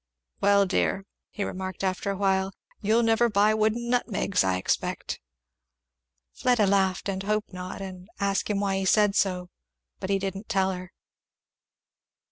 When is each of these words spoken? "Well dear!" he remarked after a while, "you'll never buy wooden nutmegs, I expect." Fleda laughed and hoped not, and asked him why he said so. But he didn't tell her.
"Well 0.39 0.65
dear!" 0.65 1.05
he 1.29 1.43
remarked 1.43 1.83
after 1.83 2.09
a 2.09 2.17
while, 2.17 2.53
"you'll 2.81 3.03
never 3.03 3.29
buy 3.29 3.53
wooden 3.53 3.87
nutmegs, 3.87 4.43
I 4.43 4.57
expect." 4.57 5.19
Fleda 6.33 6.65
laughed 6.65 7.07
and 7.07 7.21
hoped 7.21 7.53
not, 7.53 7.81
and 7.83 8.09
asked 8.19 8.47
him 8.49 8.61
why 8.61 8.77
he 8.77 8.85
said 8.85 9.15
so. 9.15 9.51
But 9.99 10.09
he 10.09 10.17
didn't 10.17 10.49
tell 10.49 10.71
her. 10.71 10.91